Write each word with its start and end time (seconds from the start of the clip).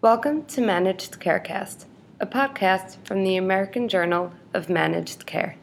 Welcome 0.00 0.44
to 0.44 0.60
Managed 0.60 1.18
Carecast, 1.18 1.84
a 2.20 2.26
podcast 2.26 3.04
from 3.04 3.24
the 3.24 3.36
American 3.36 3.88
Journal 3.88 4.32
of 4.54 4.68
Managed 4.68 5.26
Care. 5.26 5.56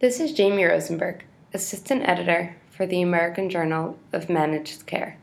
This 0.00 0.18
is 0.18 0.32
Jamie 0.32 0.64
Rosenberg, 0.64 1.24
Assistant 1.54 2.02
Editor 2.08 2.56
for 2.72 2.84
the 2.84 3.00
American 3.00 3.48
Journal 3.48 3.96
of 4.12 4.28
Managed 4.28 4.86
Care. 4.86 5.18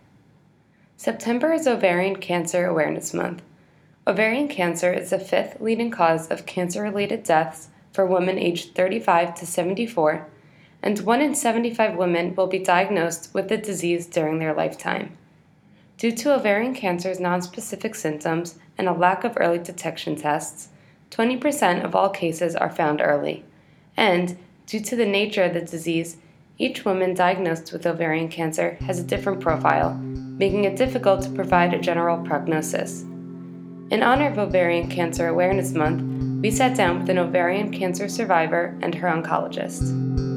September 0.95 1.51
is 1.51 1.67
Ovarian 1.67 2.15
Cancer 2.15 2.65
Awareness 2.65 3.13
Month. 3.13 3.41
Ovarian 4.07 4.47
cancer 4.47 4.93
is 4.93 5.09
the 5.09 5.19
fifth 5.19 5.59
leading 5.59 5.91
cause 5.91 6.31
of 6.31 6.45
cancer 6.45 6.81
related 6.81 7.25
deaths 7.25 7.67
for 7.91 8.05
women 8.05 8.39
aged 8.39 8.75
35 8.75 9.35
to 9.35 9.45
74, 9.45 10.25
and 10.85 10.99
1 10.99 11.21
in 11.21 11.33
75 11.33 11.97
women 11.97 12.35
will 12.35 12.45
be 12.45 12.59
diagnosed 12.59 13.33
with 13.33 13.49
the 13.49 13.57
disease 13.57 14.05
during 14.05 14.37
their 14.37 14.53
lifetime. 14.53 15.17
Due 15.97 16.11
to 16.11 16.35
ovarian 16.35 16.75
cancer's 16.75 17.17
nonspecific 17.17 17.95
symptoms 17.95 18.59
and 18.77 18.87
a 18.87 18.93
lack 18.93 19.23
of 19.23 19.33
early 19.37 19.57
detection 19.57 20.15
tests, 20.15 20.69
20% 21.09 21.83
of 21.83 21.95
all 21.95 22.09
cases 22.09 22.55
are 22.55 22.69
found 22.69 23.01
early. 23.01 23.43
And, 23.97 24.37
due 24.67 24.81
to 24.81 24.95
the 24.95 25.07
nature 25.07 25.43
of 25.43 25.55
the 25.55 25.61
disease, 25.61 26.17
each 26.59 26.85
woman 26.85 27.15
diagnosed 27.15 27.73
with 27.73 27.87
ovarian 27.87 28.29
cancer 28.29 28.77
has 28.81 28.99
a 28.99 29.03
different 29.03 29.41
profile, 29.41 29.95
making 29.95 30.65
it 30.65 30.77
difficult 30.77 31.23
to 31.23 31.29
provide 31.29 31.73
a 31.73 31.79
general 31.79 32.23
prognosis. 32.23 33.01
In 33.91 34.03
honor 34.03 34.29
of 34.29 34.37
Ovarian 34.37 34.89
Cancer 34.89 35.27
Awareness 35.27 35.73
Month, 35.73 36.41
we 36.41 36.51
sat 36.51 36.75
down 36.75 36.99
with 36.99 37.09
an 37.09 37.19
ovarian 37.19 37.71
cancer 37.71 38.07
survivor 38.09 38.77
and 38.81 38.93
her 38.95 39.07
oncologist. 39.07 40.34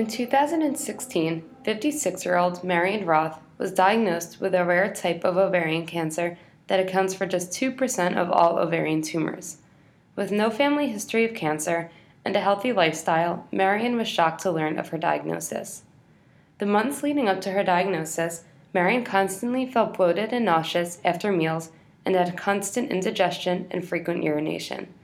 In 0.00 0.06
2016, 0.06 1.44
56 1.62 2.24
year 2.24 2.38
old 2.38 2.64
Marion 2.64 3.04
Roth 3.04 3.38
was 3.58 3.70
diagnosed 3.70 4.40
with 4.40 4.54
a 4.54 4.64
rare 4.64 4.90
type 4.94 5.24
of 5.24 5.36
ovarian 5.36 5.84
cancer 5.84 6.38
that 6.68 6.80
accounts 6.80 7.12
for 7.12 7.26
just 7.26 7.52
2% 7.52 8.16
of 8.16 8.30
all 8.30 8.58
ovarian 8.58 9.02
tumors. 9.02 9.58
With 10.16 10.32
no 10.32 10.48
family 10.48 10.88
history 10.88 11.26
of 11.26 11.34
cancer 11.34 11.90
and 12.24 12.34
a 12.34 12.40
healthy 12.40 12.72
lifestyle, 12.72 13.46
Marion 13.52 13.98
was 13.98 14.08
shocked 14.08 14.40
to 14.44 14.50
learn 14.50 14.78
of 14.78 14.88
her 14.88 14.96
diagnosis. 14.96 15.82
The 16.56 16.64
months 16.64 17.02
leading 17.02 17.28
up 17.28 17.42
to 17.42 17.50
her 17.50 17.62
diagnosis, 17.62 18.44
Marion 18.72 19.04
constantly 19.04 19.70
felt 19.70 19.98
bloated 19.98 20.32
and 20.32 20.46
nauseous 20.46 20.98
after 21.04 21.30
meals 21.30 21.72
and 22.06 22.14
had 22.14 22.38
constant 22.38 22.90
indigestion 22.90 23.66
and 23.70 23.86
frequent 23.86 24.24
urination. 24.24 24.94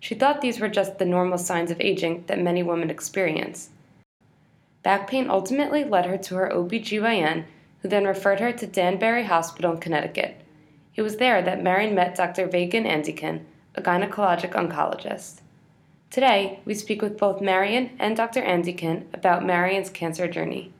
She 0.00 0.16
thought 0.16 0.40
these 0.40 0.58
were 0.58 0.66
just 0.66 0.98
the 0.98 1.04
normal 1.04 1.38
signs 1.38 1.70
of 1.70 1.80
aging 1.80 2.24
that 2.26 2.40
many 2.40 2.64
women 2.64 2.90
experience. 2.90 3.70
Back 4.82 5.08
pain 5.08 5.30
ultimately 5.30 5.84
led 5.84 6.06
her 6.06 6.18
to 6.18 6.34
her 6.36 6.50
OBGYN, 6.52 7.44
who 7.80 7.88
then 7.88 8.04
referred 8.04 8.40
her 8.40 8.52
to 8.52 8.66
Danbury 8.66 9.24
Hospital 9.24 9.72
in 9.72 9.78
Connecticut. 9.78 10.36
It 10.94 11.02
was 11.02 11.16
there 11.16 11.40
that 11.42 11.62
Marion 11.62 11.94
met 11.94 12.16
Dr. 12.16 12.46
Vaagn 12.48 12.86
Andikyan, 12.86 13.44
a 13.74 13.82
gynecologic 13.82 14.52
oncologist. 14.52 15.40
Today, 16.10 16.60
we 16.64 16.74
speak 16.74 17.00
with 17.00 17.16
both 17.16 17.40
Marion 17.40 17.90
and 17.98 18.16
Dr. 18.16 18.42
Andikyan 18.42 19.04
about 19.14 19.46
Marion's 19.46 19.88
cancer 19.88 20.28
journey. 20.28 20.72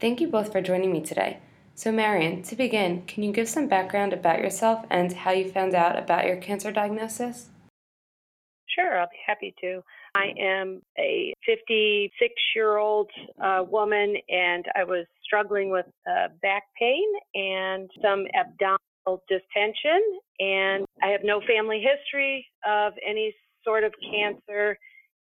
Thank 0.00 0.20
you 0.20 0.26
both 0.26 0.50
for 0.50 0.60
joining 0.60 0.90
me 0.90 1.00
today. 1.00 1.38
So, 1.76 1.92
Marion, 1.92 2.42
to 2.42 2.56
begin, 2.56 3.02
can 3.06 3.22
you 3.22 3.32
give 3.32 3.48
some 3.48 3.68
background 3.68 4.12
about 4.12 4.40
yourself 4.40 4.84
and 4.90 5.12
how 5.12 5.30
you 5.30 5.50
found 5.50 5.74
out 5.74 5.98
about 5.98 6.26
your 6.26 6.36
cancer 6.36 6.72
diagnosis? 6.72 7.50
Sure, 8.66 8.98
I'll 8.98 9.06
be 9.06 9.22
happy 9.24 9.54
to. 9.60 9.82
I 10.14 10.32
am 10.38 10.80
a 10.98 11.34
56 11.44 12.32
year 12.54 12.76
old 12.76 13.10
uh, 13.42 13.64
woman 13.68 14.16
and 14.28 14.64
I 14.76 14.84
was 14.84 15.06
struggling 15.24 15.70
with 15.70 15.86
uh, 16.08 16.28
back 16.40 16.64
pain 16.78 17.04
and 17.34 17.90
some 18.02 18.26
abdominal 18.38 19.24
distension. 19.28 20.00
And 20.38 20.86
I 21.02 21.08
have 21.08 21.22
no 21.24 21.40
family 21.46 21.82
history 21.82 22.46
of 22.66 22.92
any 23.06 23.34
sort 23.64 23.82
of 23.84 23.92
cancer. 24.12 24.78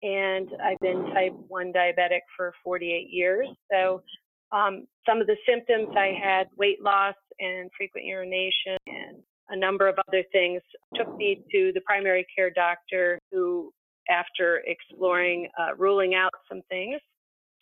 And 0.04 0.50
I've 0.64 0.80
been 0.80 1.12
type 1.14 1.34
1 1.48 1.74
diabetic 1.74 2.22
for 2.36 2.54
48 2.64 3.08
years. 3.10 3.48
So 3.72 4.04
um, 4.52 4.88
some 5.08 5.20
of 5.20 5.28
the 5.28 5.36
symptoms 5.48 5.90
I 5.98 6.14
had 6.22 6.48
weight 6.58 6.82
loss 6.82 7.16
and 7.40 7.70
frequent 7.78 8.06
urination 8.06 8.78
and 8.88 9.18
a 9.50 9.58
number 9.58 9.88
of 9.88 9.96
other 10.08 10.24
things 10.32 10.62
took 10.96 11.16
me 11.18 11.44
to 11.52 11.72
the 11.74 11.82
primary 11.82 12.26
care 12.36 12.50
doctor 12.50 13.20
who, 13.32 13.72
after 14.10 14.62
exploring, 14.66 15.50
uh, 15.60 15.76
ruling 15.78 16.16
out 16.16 16.32
some 16.50 16.62
things, 16.70 17.00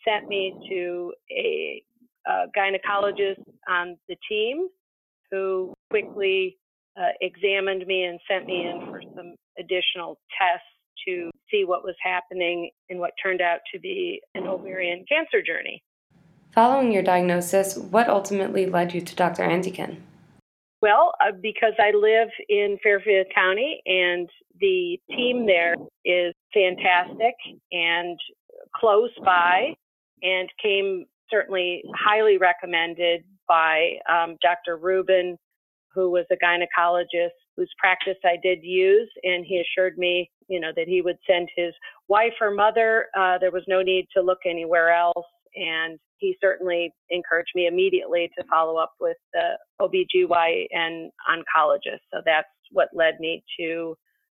sent 0.06 0.28
me 0.28 0.54
to 0.70 1.12
a, 1.30 1.82
a 2.26 2.46
gynecologist 2.56 3.42
on 3.68 3.96
the 4.08 4.16
team 4.28 4.68
who 5.30 5.74
quickly 5.90 6.58
uh, 6.96 7.08
examined 7.20 7.86
me 7.86 8.04
and 8.04 8.18
sent 8.30 8.46
me 8.46 8.66
in 8.66 8.86
for 8.86 9.02
some 9.14 9.34
additional 9.58 10.18
tests 10.38 10.66
to 11.06 11.30
see 11.50 11.64
what 11.64 11.84
was 11.84 11.94
happening 12.02 12.70
in 12.88 12.98
what 12.98 13.12
turned 13.22 13.40
out 13.40 13.58
to 13.72 13.78
be 13.78 14.20
an 14.34 14.46
ovarian 14.46 15.04
cancer 15.08 15.42
journey. 15.42 15.82
Following 16.52 16.90
your 16.90 17.02
diagnosis, 17.02 17.76
what 17.76 18.08
ultimately 18.08 18.66
led 18.66 18.94
you 18.94 19.00
to 19.02 19.14
Dr. 19.14 19.42
Andikyan? 19.42 19.98
Well, 20.86 21.14
uh, 21.20 21.32
because 21.42 21.72
I 21.80 21.90
live 21.96 22.28
in 22.48 22.78
Fairfield 22.80 23.26
County 23.34 23.82
and 23.86 24.28
the 24.60 25.00
team 25.10 25.44
there 25.44 25.74
is 26.04 26.32
fantastic 26.54 27.34
and 27.72 28.16
close 28.72 29.10
by 29.24 29.74
and 30.22 30.48
came 30.62 31.06
certainly 31.28 31.82
highly 31.92 32.38
recommended 32.38 33.24
by 33.48 33.94
um, 34.08 34.36
Dr. 34.40 34.76
Rubin, 34.76 35.36
who 35.92 36.12
was 36.12 36.24
a 36.30 36.36
gynecologist 36.36 37.34
whose 37.56 37.72
practice 37.80 38.18
I 38.24 38.36
did 38.40 38.60
use, 38.62 39.10
and 39.24 39.44
he 39.44 39.60
assured 39.60 39.98
me, 39.98 40.30
you 40.46 40.60
know, 40.60 40.70
that 40.76 40.86
he 40.86 41.02
would 41.02 41.18
send 41.28 41.48
his 41.56 41.72
wife 42.06 42.34
or 42.40 42.52
mother. 42.52 43.06
Uh, 43.18 43.38
there 43.38 43.50
was 43.50 43.64
no 43.66 43.82
need 43.82 44.06
to 44.16 44.22
look 44.22 44.38
anywhere 44.48 44.94
else, 44.94 45.26
and 45.56 45.98
he 46.18 46.36
certainly 46.40 46.92
encouraged 47.10 47.52
me 47.54 47.66
immediately 47.66 48.30
to 48.38 48.44
follow 48.48 48.76
up 48.76 48.92
with 49.00 49.16
the 49.32 49.58
OBGYN 49.80 51.08
oncologist. 51.28 52.00
So 52.12 52.20
that's 52.24 52.48
what 52.72 52.88
led 52.92 53.20
me 53.20 53.42
to 53.58 53.96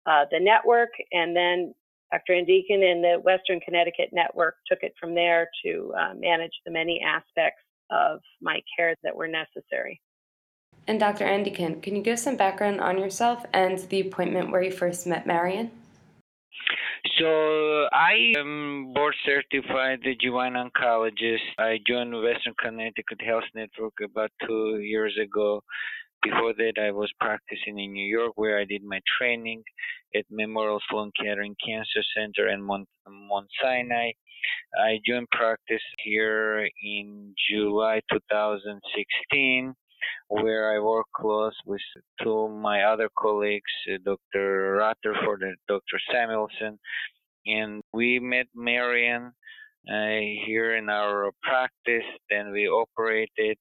uh, 0.07 0.25
the 0.31 0.41
network. 0.41 0.91
And 1.13 1.37
then 1.37 1.75
Dr. 2.13 2.35
Andikyan 2.35 2.85
and 2.85 3.03
the 3.03 3.21
Western 3.23 3.61
Connecticut 3.61 4.11
Network 4.13 4.57
took 4.67 4.79
it 4.83 4.95
from 4.99 5.15
there 5.15 5.49
to 5.65 5.93
uh, 5.99 6.15
manage 6.15 6.53
the 6.65 6.73
many 6.73 7.01
aspects 7.05 7.63
of 7.91 8.21
my 8.41 8.61
care 8.77 8.95
that 9.03 9.15
were 9.15 9.29
necessary. 9.29 10.01
And 10.87 11.01
Dr. 11.01 11.25
Andikyan, 11.25 11.83
can 11.83 11.97
you 11.97 12.03
give 12.03 12.19
some 12.19 12.37
background 12.37 12.81
on 12.81 12.99
yourself 12.99 13.45
and 13.53 13.79
the 13.91 14.01
appointment 14.01 14.53
where 14.53 14.63
you 14.63 14.71
first 14.71 15.07
met 15.07 15.27
Marion? 15.27 15.71
So 17.15 17.89
I 17.93 18.33
am 18.37 18.93
board 18.93 19.15
certified 19.25 20.01
GYN 20.03 20.57
oncologist. 20.57 21.47
I 21.57 21.79
joined 21.87 22.13
Western 22.13 22.55
Connecticut 22.61 23.21
Health 23.25 23.45
Network 23.55 23.95
about 24.05 24.31
two 24.47 24.81
years 24.81 25.17
ago. 25.23 25.63
Before 26.23 26.53
that, 26.55 26.75
I 26.81 26.91
was 26.91 27.11
practicing 27.21 27.79
in 27.79 27.93
New 27.93 28.07
York, 28.07 28.33
where 28.35 28.59
I 28.59 28.65
did 28.65 28.83
my 28.83 29.01
training 29.19 29.63
at 30.15 30.25
Memorial 30.31 30.81
Sloan 30.91 31.13
Kettering 31.21 31.55
Cancer 31.65 32.03
Center 32.17 32.49
and 32.49 32.65
Mount, 32.65 32.89
Mount 33.09 33.49
Sinai. 33.63 34.11
I 34.79 34.99
joined 35.07 35.31
practice 35.31 35.87
here 36.03 36.69
in 36.83 37.35
July 37.49 38.01
2016 38.13 39.75
where 40.29 40.75
I 40.75 40.81
work 40.81 41.07
close 41.15 41.55
with 41.65 41.81
two 42.23 42.39
of 42.39 42.51
my 42.53 42.83
other 42.83 43.09
colleagues, 43.19 43.73
uh, 43.93 43.99
Dr. 44.05 44.77
Rutherford 44.79 45.43
and 45.43 45.57
Dr. 45.69 45.99
Samuelson, 46.13 46.79
and 47.47 47.83
we 47.93 48.19
met 48.19 48.47
Marion 48.55 49.33
uh, 49.89 50.19
here 50.47 50.77
in 50.77 50.89
our 50.89 51.31
practice. 51.43 52.09
Then 52.31 52.51
we 52.53 52.69
operated 52.69 53.59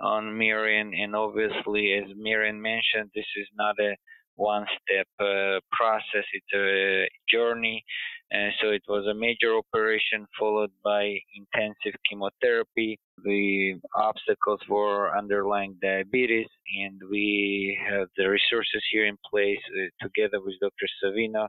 on 0.00 0.36
Marion, 0.36 0.92
and 0.94 1.14
obviously, 1.14 1.92
as 1.92 2.10
Marion 2.16 2.60
mentioned, 2.60 3.10
this 3.14 3.26
is 3.36 3.48
not 3.56 3.76
a 3.80 3.96
one-step 4.36 5.06
uh, 5.20 5.60
process; 5.72 6.26
it's 6.32 6.54
a 6.54 7.08
journey. 7.30 7.84
Uh, 8.34 8.50
so 8.60 8.70
it 8.70 8.82
was 8.88 9.06
a 9.06 9.14
major 9.14 9.56
operation 9.56 10.26
followed 10.38 10.72
by 10.82 11.16
intensive 11.36 11.94
chemotherapy. 12.08 12.98
The 13.22 13.74
obstacles 13.94 14.60
were 14.68 15.16
underlying 15.16 15.76
diabetes, 15.80 16.48
and 16.82 17.00
we 17.10 17.78
have 17.88 18.08
the 18.16 18.28
resources 18.28 18.82
here 18.90 19.06
in 19.06 19.16
place 19.30 19.60
uh, 19.78 20.04
together 20.04 20.40
with 20.44 20.54
Dr. 20.60 20.88
Savino, 21.02 21.46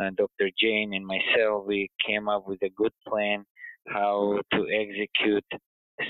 uh, 0.00 0.10
Dr. 0.16 0.50
Jane, 0.60 0.94
and 0.94 1.06
myself. 1.06 1.64
We 1.66 1.88
came 2.04 2.28
up 2.28 2.48
with 2.48 2.60
a 2.62 2.70
good 2.70 2.92
plan 3.06 3.44
how 3.86 4.40
to 4.52 4.66
execute 4.68 5.44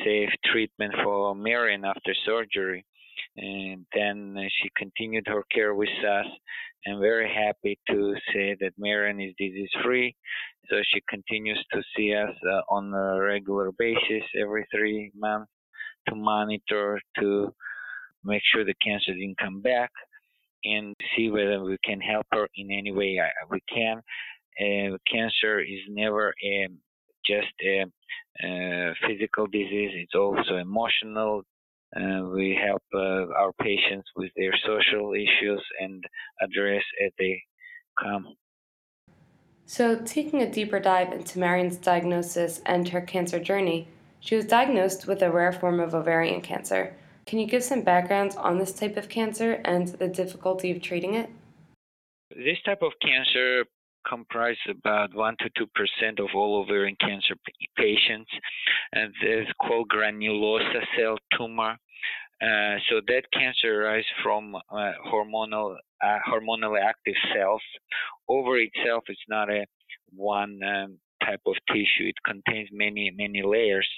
safe 0.02 0.30
treatment 0.46 0.94
for 1.04 1.34
Marion 1.34 1.84
after 1.84 2.14
surgery. 2.24 2.84
And 3.36 3.86
then 3.94 4.36
she 4.60 4.68
continued 4.76 5.26
her 5.26 5.42
care 5.52 5.74
with 5.74 5.88
us. 5.88 6.26
I'm 6.86 7.00
very 7.00 7.28
happy 7.32 7.78
to 7.90 8.14
say 8.32 8.56
that 8.60 8.72
Marion 8.78 9.20
is 9.20 9.34
disease 9.38 9.70
free. 9.84 10.14
So 10.70 10.76
she 10.92 11.00
continues 11.08 11.62
to 11.72 11.82
see 11.96 12.14
us 12.14 12.34
uh, 12.48 12.74
on 12.74 12.92
a 12.94 13.20
regular 13.20 13.72
basis 13.78 14.22
every 14.40 14.66
three 14.72 15.10
months 15.16 15.50
to 16.08 16.14
monitor, 16.14 17.00
to 17.20 17.52
make 18.24 18.42
sure 18.52 18.64
the 18.64 18.74
cancer 18.84 19.12
didn't 19.12 19.38
come 19.38 19.60
back, 19.60 19.90
and 20.64 20.94
see 21.16 21.30
whether 21.30 21.62
we 21.62 21.76
can 21.84 22.00
help 22.00 22.26
her 22.32 22.48
in 22.56 22.70
any 22.70 22.92
way 22.92 23.20
we 23.50 23.60
can. 23.72 23.98
Uh, 24.60 24.96
cancer 25.10 25.60
is 25.60 25.80
never 25.88 26.32
a, 26.42 26.68
just 27.26 27.52
a, 27.64 27.84
a, 28.44 28.94
physical 29.06 29.46
disease, 29.46 29.90
it's 29.94 30.14
also 30.14 30.56
emotional. 30.56 31.42
Uh, 31.94 32.22
we 32.34 32.58
help 32.60 32.82
uh, 32.94 33.32
our 33.32 33.52
patients 33.60 34.08
with 34.16 34.30
their 34.36 34.52
social 34.66 35.12
issues 35.12 35.62
and 35.80 36.04
address 36.42 36.82
as 37.04 37.12
they 37.18 37.40
come. 38.02 38.34
So, 39.66 39.96
taking 39.96 40.42
a 40.42 40.50
deeper 40.50 40.78
dive 40.78 41.12
into 41.12 41.38
Marion's 41.38 41.76
diagnosis 41.76 42.60
and 42.66 42.88
her 42.88 43.00
cancer 43.00 43.40
journey, 43.40 43.88
she 44.20 44.36
was 44.36 44.44
diagnosed 44.44 45.06
with 45.06 45.22
a 45.22 45.30
rare 45.30 45.52
form 45.52 45.80
of 45.80 45.94
ovarian 45.94 46.40
cancer. 46.40 46.94
Can 47.26 47.40
you 47.40 47.46
give 47.46 47.64
some 47.64 47.82
background 47.82 48.36
on 48.38 48.58
this 48.58 48.72
type 48.72 48.96
of 48.96 49.08
cancer 49.08 49.60
and 49.64 49.88
the 49.88 50.08
difficulty 50.08 50.70
of 50.70 50.80
treating 50.80 51.14
it? 51.14 51.30
This 52.30 52.58
type 52.64 52.82
of 52.82 52.92
cancer 53.02 53.64
comprises 54.08 54.58
about 54.70 55.14
1 55.14 55.36
to 55.40 55.50
2 55.58 55.66
percent 55.74 56.18
of 56.20 56.28
all 56.34 56.62
ovarian 56.62 56.96
cancer 57.00 57.34
patients, 57.76 58.30
and 58.92 59.12
it's 59.22 59.50
called 59.60 59.88
granulosa 59.88 60.82
cell 60.96 61.16
tumor. 61.36 61.76
Uh, 62.42 62.76
so 62.90 63.00
that 63.06 63.22
cancer 63.32 63.82
arises 63.82 64.06
from 64.22 64.54
uh, 64.54 64.92
hormonal 65.10 65.74
uh, 66.04 66.18
hormonally 66.28 66.80
active 66.82 67.14
cells. 67.34 67.62
Ovary 68.28 68.70
itself 68.74 69.04
is 69.08 69.18
not 69.28 69.50
a 69.50 69.64
one 70.14 70.60
um, 70.62 70.98
type 71.24 71.40
of 71.46 71.54
tissue. 71.68 72.08
It 72.08 72.16
contains 72.26 72.68
many 72.72 73.10
many 73.16 73.42
layers. 73.42 73.88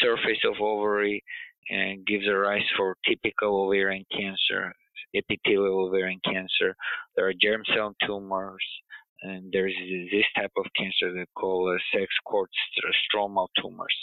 Surface 0.00 0.42
of 0.44 0.60
ovary 0.60 1.22
and 1.70 2.06
gives 2.06 2.26
a 2.26 2.34
rise 2.34 2.68
for 2.76 2.96
typical 3.06 3.64
ovarian 3.64 4.04
cancer, 4.12 4.72
epithelial 5.14 5.86
ovarian 5.86 6.20
cancer. 6.24 6.74
There 7.14 7.28
are 7.28 7.34
germ 7.40 7.62
cell 7.74 7.94
tumors, 8.06 8.64
and 9.22 9.52
there's 9.52 9.74
this 10.10 10.24
type 10.36 10.52
of 10.56 10.64
cancer 10.76 11.12
that 11.14 11.26
called 11.34 11.74
uh, 11.74 11.78
sex 11.92 12.06
cord 12.24 12.48
stromal 13.04 13.48
tumors. 13.60 13.96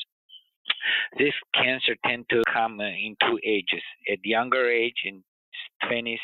This 1.18 1.34
cancer 1.54 1.96
tend 2.06 2.26
to 2.30 2.44
come 2.52 2.80
in 2.82 3.16
two 3.22 3.40
ages. 3.44 3.84
At 4.12 4.20
younger 4.24 4.70
age, 4.70 5.02
in 5.06 5.24
20s, 5.84 6.18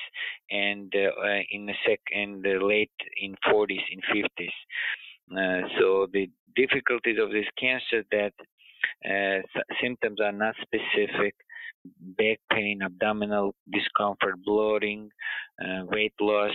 and 0.50 0.94
uh, 0.96 1.40
in 1.52 1.66
the 1.66 1.74
sec 1.86 2.00
the 2.12 2.60
late 2.62 2.92
in 3.22 3.36
40s, 3.48 3.80
in 3.92 4.02
50s. 4.14 4.50
Uh, 5.32 5.68
so 5.80 6.08
the 6.12 6.30
difficulties 6.56 7.18
of 7.22 7.32
this 7.32 7.46
cancer 7.58 8.04
that 8.12 8.34
uh, 9.06 9.62
symptoms 9.82 10.20
are 10.20 10.32
not 10.32 10.56
specific 10.62 11.36
back 12.18 12.40
pain, 12.52 12.82
abdominal 12.84 13.56
discomfort, 13.72 14.36
bloating, 14.46 15.10
uh, 15.62 15.86
weight 15.86 16.14
loss. 16.20 16.52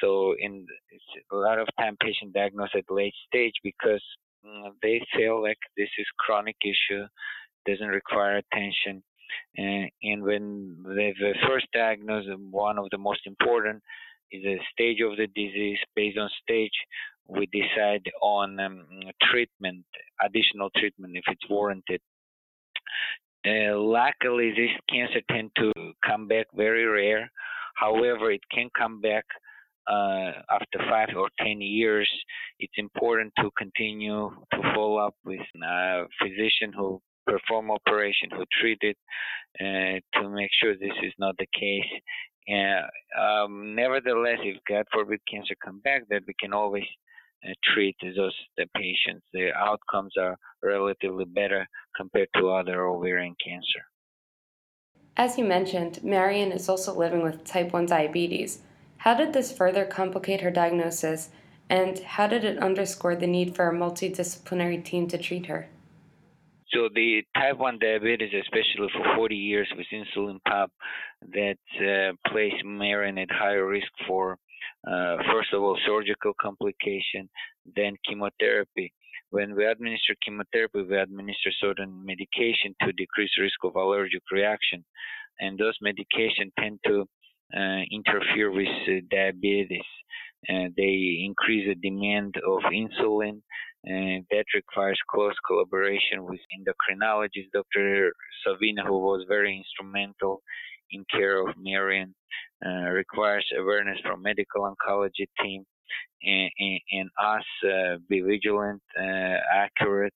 So, 0.00 0.34
in 0.38 0.66
a 1.32 1.36
lot 1.36 1.58
of 1.58 1.68
time, 1.78 1.96
patient 2.00 2.32
diagnosed 2.32 2.74
at 2.76 2.84
late 2.90 3.14
stage 3.26 3.54
because 3.62 4.02
mm, 4.44 4.70
they 4.82 5.00
feel 5.16 5.42
like 5.42 5.58
this 5.76 5.88
is 5.98 6.06
chronic 6.18 6.56
issue, 6.64 7.04
doesn't 7.66 7.88
require 7.88 8.38
attention. 8.38 9.02
Uh, 9.58 9.86
and 10.02 10.22
when 10.22 10.76
they've 10.96 11.14
first 11.46 11.66
diagnosed, 11.72 12.28
one 12.50 12.78
of 12.78 12.86
the 12.90 12.98
most 12.98 13.20
important 13.26 13.82
is 14.30 14.42
the 14.42 14.58
stage 14.72 15.00
of 15.00 15.16
the 15.16 15.26
disease. 15.28 15.78
Based 15.94 16.18
on 16.18 16.28
stage, 16.42 16.72
we 17.28 17.46
decide 17.46 18.02
on 18.20 18.58
um, 18.60 18.86
treatment, 19.30 19.84
additional 20.24 20.70
treatment 20.76 21.16
if 21.16 21.24
it's 21.28 21.48
warranted. 21.48 22.00
Uh, 23.46 23.76
luckily, 23.76 24.50
this 24.50 24.70
cancer 24.88 25.20
tend 25.30 25.50
to 25.56 25.72
come 26.06 26.28
back 26.28 26.46
very 26.54 26.84
rare. 26.84 27.30
However, 27.74 28.30
it 28.30 28.42
can 28.52 28.68
come 28.76 29.00
back 29.00 29.24
uh, 29.90 30.32
after 30.50 30.78
five 30.90 31.08
or 31.16 31.28
ten 31.38 31.60
years. 31.60 32.10
It's 32.58 32.72
important 32.76 33.32
to 33.38 33.50
continue 33.58 34.30
to 34.52 34.58
follow 34.74 34.98
up 34.98 35.14
with 35.24 35.40
a 35.62 36.04
physician 36.20 36.72
who 36.76 37.00
perform 37.26 37.70
operation, 37.70 38.30
who 38.30 38.44
treat 38.60 38.78
it, 38.82 38.96
uh, 39.60 40.20
to 40.20 40.28
make 40.28 40.50
sure 40.60 40.74
this 40.74 40.98
is 41.02 41.12
not 41.18 41.36
the 41.38 41.46
case. 41.58 41.90
And 42.48 42.84
um, 43.18 43.74
nevertheless, 43.74 44.38
if 44.42 44.56
God 44.68 44.84
forbid 44.92 45.20
cancer 45.30 45.54
come 45.64 45.80
back, 45.80 46.02
that 46.10 46.22
we 46.26 46.34
can 46.40 46.52
always 46.52 46.84
uh, 47.46 47.52
treat 47.72 47.96
those 48.02 48.34
the 48.56 48.66
patients. 48.76 49.24
The 49.32 49.50
outcomes 49.56 50.14
are 50.18 50.36
relatively 50.62 51.24
better 51.24 51.66
compared 51.96 52.28
to 52.36 52.50
other 52.50 52.86
ovarian 52.86 53.36
cancer. 53.44 53.82
As 55.16 55.36
you 55.36 55.44
mentioned, 55.44 56.02
Marion 56.02 56.52
is 56.52 56.68
also 56.68 56.94
living 56.94 57.22
with 57.22 57.44
type 57.44 57.72
1 57.72 57.86
diabetes. 57.86 58.60
How 58.98 59.14
did 59.14 59.32
this 59.32 59.52
further 59.52 59.84
complicate 59.84 60.40
her 60.40 60.50
diagnosis, 60.50 61.30
and 61.68 61.98
how 61.98 62.26
did 62.26 62.44
it 62.44 62.58
underscore 62.58 63.16
the 63.16 63.26
need 63.26 63.54
for 63.54 63.68
a 63.68 63.74
multidisciplinary 63.74 64.82
team 64.84 65.08
to 65.08 65.18
treat 65.18 65.46
her? 65.46 65.68
So 66.72 66.88
the 66.94 67.22
type 67.36 67.58
1 67.58 67.78
diabetes, 67.78 68.32
especially 68.32 68.88
for 68.96 69.16
40 69.16 69.36
years 69.36 69.70
with 69.76 69.86
insulin 69.92 70.38
pump, 70.48 70.72
that 71.32 71.58
uh, 71.78 72.30
place 72.30 72.54
Marion 72.64 73.18
at 73.18 73.30
higher 73.30 73.66
risk 73.66 73.92
for 74.06 74.38
uh, 74.86 75.16
first 75.30 75.52
of 75.52 75.62
all, 75.62 75.78
surgical 75.86 76.32
complication, 76.40 77.28
then 77.76 77.94
chemotherapy. 78.08 78.92
When 79.32 79.56
we 79.56 79.64
administer 79.64 80.14
chemotherapy, 80.22 80.82
we 80.82 80.98
administer 80.98 81.50
certain 81.58 82.04
medication 82.04 82.76
to 82.82 82.92
decrease 82.92 83.30
risk 83.40 83.64
of 83.64 83.76
allergic 83.76 84.20
reaction, 84.30 84.84
and 85.40 85.58
those 85.58 85.78
medications 85.82 86.52
tend 86.58 86.80
to 86.84 87.08
uh, 87.56 87.80
interfere 87.90 88.50
with 88.50 88.68
uh, 88.86 89.00
diabetes. 89.10 89.88
Uh, 90.50 90.68
they 90.76 91.24
increase 91.24 91.66
the 91.66 91.80
demand 91.80 92.34
of 92.46 92.60
insulin, 92.74 93.40
and 93.84 94.26
that 94.30 94.44
requires 94.54 95.00
close 95.08 95.34
collaboration 95.48 96.24
with 96.24 96.40
endocrinologist 96.54 97.52
Dr. 97.54 98.12
Savina, 98.44 98.84
who 98.84 98.98
was 98.98 99.24
very 99.26 99.56
instrumental 99.56 100.42
in 100.90 101.06
care 101.10 101.40
of 101.40 101.56
Marion 101.56 102.14
uh, 102.66 102.90
requires 102.90 103.46
awareness 103.58 103.98
from 104.04 104.20
medical 104.20 104.70
oncology 104.70 105.26
team 105.42 105.64
and, 106.22 107.10
us 107.20 107.44
uh, 107.64 107.96
be 108.08 108.20
vigilant, 108.20 108.82
uh, 108.98 109.36
accurate, 109.54 110.14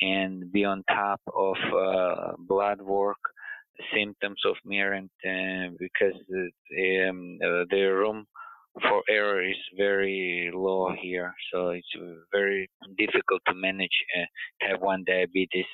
and 0.00 0.50
be 0.52 0.64
on 0.64 0.82
top 0.88 1.20
of 1.34 1.56
uh, 1.74 2.32
blood 2.38 2.80
work 2.80 3.18
symptoms 3.94 4.40
of 4.46 4.56
Marion 4.64 5.10
because 5.78 6.14
the, 6.28 7.08
um, 7.08 7.38
the 7.40 7.92
room 7.92 8.26
for 8.80 9.02
error 9.08 9.42
is 9.42 9.56
very 9.76 10.50
low 10.54 10.90
here, 11.00 11.34
so 11.52 11.70
it's 11.70 11.94
very 12.32 12.70
difficult 12.96 13.42
to 13.46 13.54
manage 13.54 13.90
uh, 14.16 14.66
type 14.66 14.80
1 14.80 15.04
diabetes 15.06 15.66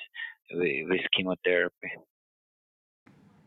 with 0.51 1.01
chemotherapy. 1.15 1.91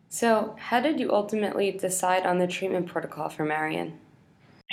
So, 0.09 0.57
how 0.59 0.81
did 0.81 1.01
you 1.01 1.11
ultimately 1.11 1.71
decide 1.71 2.27
on 2.27 2.39
the 2.39 2.47
treatment 2.47 2.87
protocol 2.87 3.29
for 3.29 3.45
Marion? 3.45 3.99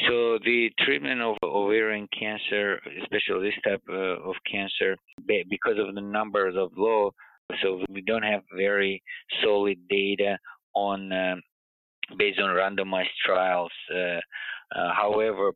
So, 0.08 0.40
the 0.44 0.70
treatment 0.80 1.22
of 1.22 1.36
ovarian 1.44 2.08
cancer, 2.18 2.80
especially 3.02 3.50
this 3.50 3.60
type 3.64 3.82
uh, 3.90 4.30
of 4.30 4.36
cancer, 4.50 4.96
because 5.28 5.78
of 5.78 5.94
the 5.94 6.02
numbers 6.02 6.56
of 6.58 6.72
low, 6.78 7.12
so 7.62 7.84
we 7.90 8.02
don't 8.02 8.24
have 8.24 8.44
very 8.56 9.02
solid 9.44 9.78
data 9.90 10.38
on 10.76 11.12
um, 11.12 11.42
based 12.18 12.40
on 12.40 12.56
randomized 12.56 13.08
trials. 13.26 13.72
Uh, 13.94 14.20
uh, 14.76 14.94
however, 14.96 15.52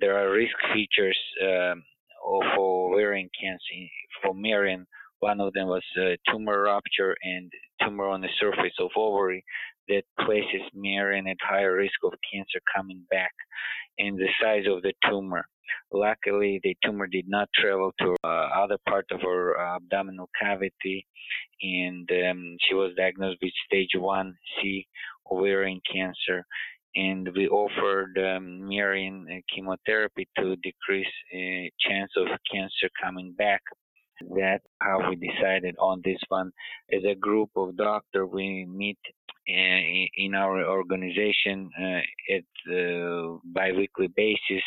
there 0.00 0.18
are 0.18 0.32
risk 0.32 0.54
features 0.72 1.18
um, 1.42 1.82
of 2.26 2.42
ovarian 2.58 3.28
cancer 3.38 3.90
for 4.22 4.34
Marion 4.34 4.86
one 5.20 5.40
of 5.40 5.52
them 5.52 5.68
was 5.68 5.84
uh, 5.98 6.16
tumor 6.30 6.62
rupture 6.62 7.16
and 7.22 7.50
tumor 7.82 8.08
on 8.08 8.20
the 8.20 8.28
surface 8.38 8.74
of 8.78 8.90
ovary 8.96 9.44
that 9.88 10.02
places 10.20 10.62
Marion 10.74 11.26
at 11.28 11.36
higher 11.40 11.76
risk 11.76 11.94
of 12.04 12.12
cancer 12.32 12.60
coming 12.74 13.02
back 13.10 13.32
and 13.98 14.18
the 14.18 14.28
size 14.42 14.64
of 14.68 14.82
the 14.82 14.92
tumor. 15.08 15.46
Luckily, 15.92 16.60
the 16.62 16.76
tumor 16.84 17.06
did 17.06 17.28
not 17.28 17.48
travel 17.54 17.92
to 18.00 18.16
uh, 18.24 18.26
other 18.26 18.78
part 18.88 19.06
of 19.10 19.20
her 19.22 19.58
uh, 19.58 19.76
abdominal 19.76 20.28
cavity, 20.40 21.06
and 21.62 22.08
um, 22.30 22.56
she 22.60 22.74
was 22.74 22.92
diagnosed 22.96 23.38
with 23.42 23.52
stage 23.66 23.90
1C 23.96 24.86
ovarian 25.30 25.80
cancer. 25.92 26.44
And 26.94 27.28
we 27.36 27.48
offered 27.48 28.16
um, 28.18 28.68
Marion 28.68 29.26
uh, 29.30 29.40
chemotherapy 29.54 30.28
to 30.38 30.56
decrease 30.56 31.06
uh, 31.34 31.68
chance 31.80 32.10
of 32.16 32.26
cancer 32.50 32.88
coming 33.02 33.34
back. 33.36 33.60
That's 34.20 34.64
how 34.80 35.08
we 35.08 35.16
decided 35.16 35.76
on 35.78 36.02
this 36.04 36.18
one. 36.28 36.52
As 36.92 37.02
a 37.04 37.14
group 37.14 37.50
of 37.56 37.76
doctors, 37.76 38.28
we 38.32 38.66
meet 38.66 38.98
in 39.46 40.34
our 40.34 40.64
organization 40.64 41.70
uh, 41.80 42.34
at 42.34 42.74
uh, 42.74 43.38
biweekly 43.44 44.08
basis 44.16 44.64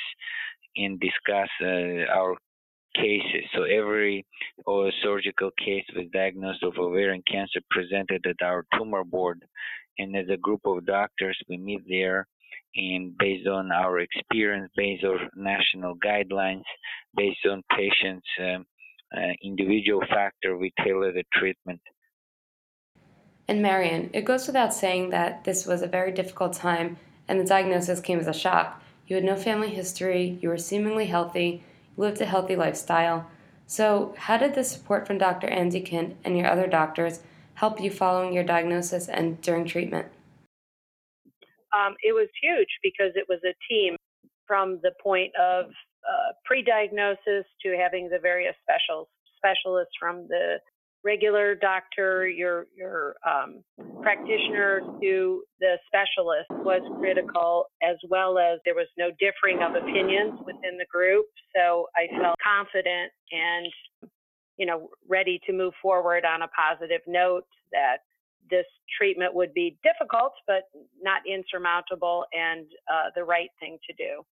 and 0.77 1.00
discuss 1.00 1.50
uh, 1.62 2.12
our 2.13 2.36
cases. 2.96 3.44
So 3.56 3.63
every 3.63 4.25
uh, 4.68 4.89
surgical 5.03 5.51
case 5.63 5.86
with 5.96 6.12
diagnosis 6.12 6.63
of 6.63 6.77
ovarian 6.77 7.24
cancer 7.29 7.60
presented 7.70 8.25
at 8.25 8.46
our 8.46 8.65
tumor 8.77 9.03
board, 9.03 9.44
and 9.98 10.15
as 10.15 10.27
a 10.29 10.38
group 10.38 10.62
of 10.65 10.86
doctors, 10.86 11.38
we 11.50 11.58
meet 11.58 11.82
there. 11.88 12.27
And 12.75 13.18
based 13.18 13.48
on 13.48 13.72
our 13.72 14.00
experience, 14.00 14.72
based 14.77 15.03
on 15.03 15.29
national 15.36 15.96
guidelines, 16.06 16.62
based 17.15 17.46
on 17.50 17.63
patients' 17.75 18.27
um, 18.39 18.65
individual 19.42 20.01
factor, 20.10 20.58
we 20.58 20.72
tailor 20.84 21.12
the 21.12 21.24
treatment. 21.34 21.82
And 23.48 23.62
Marion, 23.62 24.12
it 24.13 24.25
goes 24.25 24.46
without 24.46 24.74
saying 24.74 25.10
that 25.10 25.44
this 25.44 25.66
was 25.66 25.82
a 25.82 25.88
very 25.88 26.12
difficult 26.12 26.54
time 26.54 26.98
and 27.28 27.39
the 27.39 27.46
diagnosis 27.46 28.00
came 28.00 28.20
as 28.20 28.28
a 28.28 28.34
shock. 28.34 28.82
You 29.08 29.16
had 29.16 29.25
no 29.25 29.36
family 29.36 29.70
history, 29.70 30.38
you 30.42 30.50
were 30.50 30.58
seemingly 30.58 31.08
healthy, 31.08 31.63
you 31.98 32.04
lived 32.04 32.22
a 32.22 32.25
healthy 32.25 32.56
lifestyle. 32.56 33.30
So, 33.66 34.13
how 34.18 34.38
did 34.38 34.56
the 34.56 34.63
support 34.63 35.08
from 35.08 35.18
Dr. 35.18 35.48
Andikyan 35.48 36.16
and 36.24 36.38
your 36.38 36.48
other 36.48 36.68
doctors 36.68 37.22
help 37.56 37.80
you 37.82 37.92
following 37.92 38.34
your 38.34 38.44
diagnosis 38.44 39.08
and 39.08 39.39
during 39.42 39.66
treatment? 39.66 40.08
Um, 41.74 41.96
it 42.04 42.13
was 42.13 42.28
huge 42.42 42.70
because 42.82 43.12
it 43.16 43.25
was 43.30 43.39
a 43.44 43.54
team 43.72 43.96
from 44.48 44.80
the 44.82 44.92
point 45.01 45.32
of 45.36 45.66
uh, 46.08 46.34
pre-diagnosis 46.46 47.46
to 47.62 47.77
having 47.77 48.10
the 48.10 48.20
various 48.20 48.56
special 48.63 49.10
specialists 49.38 49.94
from 50.00 50.27
the 50.27 50.60
regular 51.03 51.56
doctor, 51.56 52.27
your 52.27 52.68
your 52.75 53.15
um, 53.27 53.63
practitioner 54.01 54.82
to 55.01 55.44
the 55.60 55.77
specialist 55.88 56.50
was 56.50 56.82
critical, 57.00 57.65
as 57.82 57.96
well 58.10 58.38
as 58.38 58.60
there 58.65 58.75
was 58.75 58.88
no 58.98 59.10
differing 59.20 59.60
of 59.62 59.75
opinions 59.75 60.39
within 60.46 60.77
the 60.77 60.86
group. 60.91 61.25
So 61.56 61.88
I 61.96 62.08
felt 62.22 62.36
confident 62.44 63.12
and 63.32 64.12
you 64.58 64.65
know 64.65 64.89
ready 65.08 65.39
to 65.46 65.53
move 65.53 65.74
forward 65.82 66.25
on 66.25 66.41
a 66.41 66.48
positive 66.50 67.01
note 67.08 67.46
that 67.72 67.98
this 68.50 68.65
treatment 68.98 69.34
would 69.34 69.53
be 69.53 69.77
difficult 69.84 70.34
but 70.48 70.63
not 71.01 71.22
insurmountable 71.27 72.25
and 72.34 72.65
uh, 72.91 73.10
the 73.15 73.24
right 73.24 73.50
thing 73.60 73.77
to 73.88 73.94
do. 73.94 74.24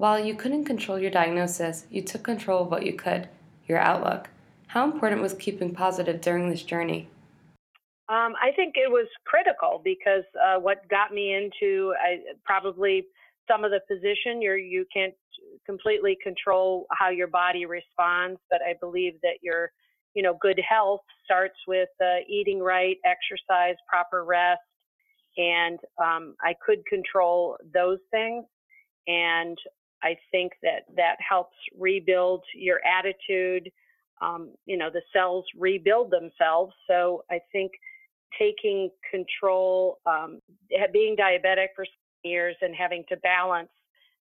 While 0.00 0.24
you 0.24 0.34
couldn't 0.34 0.64
control 0.64 0.98
your 0.98 1.10
diagnosis, 1.10 1.84
you 1.90 2.00
took 2.00 2.22
control 2.22 2.62
of 2.62 2.70
what 2.70 2.86
you 2.86 2.94
could, 2.94 3.28
your 3.68 3.76
outlook. 3.76 4.30
How 4.68 4.90
important 4.90 5.20
was 5.20 5.34
keeping 5.34 5.74
positive 5.74 6.22
during 6.22 6.48
this 6.48 6.62
journey? 6.62 7.10
Um, 8.08 8.32
I 8.42 8.50
think 8.56 8.76
it 8.76 8.90
was 8.90 9.06
critical 9.26 9.82
because 9.84 10.24
uh, 10.42 10.58
what 10.58 10.88
got 10.88 11.12
me 11.12 11.34
into 11.34 11.92
I, 12.02 12.16
probably 12.46 13.08
some 13.46 13.62
of 13.62 13.72
the 13.72 13.80
position 13.94 14.40
you're 14.40 14.56
you 14.56 14.86
can't 14.90 15.12
completely 15.66 16.16
control 16.22 16.86
how 16.92 17.10
your 17.10 17.28
body 17.28 17.66
responds, 17.66 18.40
but 18.50 18.62
I 18.62 18.76
believe 18.80 19.20
that 19.22 19.42
your 19.42 19.70
you 20.14 20.22
know 20.22 20.38
good 20.40 20.58
health 20.66 21.02
starts 21.26 21.58
with 21.68 21.90
uh, 22.02 22.24
eating 22.26 22.60
right, 22.60 22.96
exercise, 23.04 23.76
proper 23.86 24.24
rest, 24.24 24.62
and 25.36 25.78
um, 26.02 26.36
I 26.40 26.54
could 26.64 26.86
control 26.86 27.58
those 27.74 27.98
things, 28.10 28.46
and 29.06 29.58
I 30.02 30.16
think 30.30 30.52
that 30.62 30.84
that 30.96 31.16
helps 31.20 31.56
rebuild 31.78 32.42
your 32.54 32.80
attitude 32.84 33.70
um, 34.20 34.52
you 34.66 34.76
know, 34.76 34.90
the 34.92 35.02
cells 35.12 35.44
rebuild 35.58 36.10
themselves. 36.10 36.74
So 36.88 37.24
I 37.30 37.40
think 37.52 37.72
taking 38.38 38.90
control, 39.10 39.98
um, 40.06 40.40
being 40.92 41.16
diabetic 41.16 41.68
for 41.74 41.86
years 42.22 42.56
and 42.60 42.74
having 42.74 43.04
to 43.08 43.16
balance 43.18 43.70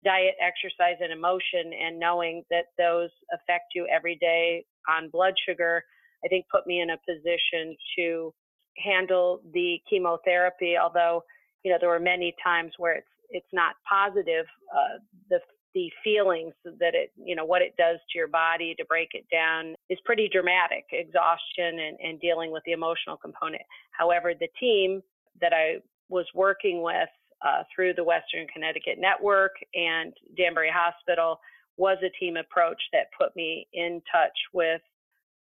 diet, 0.03 0.35
exercise, 0.39 0.97
and 1.01 1.11
emotion, 1.11 1.71
and 1.81 1.99
knowing 1.99 2.43
that 2.51 2.65
those 2.77 3.09
affect 3.33 3.73
you 3.73 3.87
every 3.87 4.17
day 4.17 4.63
on 4.87 5.09
blood 5.09 5.33
sugar, 5.47 5.83
I 6.23 6.27
think 6.27 6.45
put 6.51 6.67
me 6.67 6.81
in 6.81 6.91
a 6.91 6.97
position 6.97 7.75
to 7.97 8.33
handle 8.77 9.41
the 9.53 9.79
chemotherapy. 9.89 10.75
Although, 10.77 11.23
you 11.63 11.71
know, 11.71 11.77
there 11.79 11.89
were 11.89 11.99
many 11.99 12.35
times 12.43 12.73
where 12.77 12.95
it's 12.95 13.07
it's 13.31 13.47
not 13.53 13.73
positive. 13.89 14.45
Uh, 14.71 14.99
the 15.31 15.39
the 15.75 15.91
feelings 16.03 16.53
that 16.63 16.95
it, 16.95 17.11
you 17.17 17.35
know, 17.35 17.45
what 17.45 17.61
it 17.61 17.75
does 17.77 17.99
to 18.09 18.17
your 18.17 18.29
body 18.29 18.73
to 18.79 18.85
break 18.85 19.09
it 19.11 19.25
down 19.29 19.75
is 19.89 19.99
pretty 20.05 20.29
dramatic 20.31 20.85
exhaustion 20.91 21.79
and, 21.79 21.97
and 22.01 22.19
dealing 22.21 22.51
with 22.51 22.63
the 22.65 22.71
emotional 22.71 23.17
component. 23.17 23.61
However, 23.91 24.33
the 24.33 24.47
team 24.57 25.03
that 25.41 25.51
I 25.53 25.81
was 26.09 26.25
working 26.33 26.81
with 26.81 27.09
uh, 27.45 27.63
through 27.75 27.93
the 27.93 28.03
Western 28.03 28.47
Connecticut 28.47 28.97
Network 28.97 29.51
and 29.73 30.13
Danbury 30.37 30.71
Hospital 30.73 31.39
was 31.77 31.97
a 32.03 32.17
team 32.17 32.37
approach 32.37 32.81
that 32.93 33.07
put 33.19 33.35
me 33.35 33.67
in 33.73 34.01
touch 34.09 34.37
with 34.53 34.81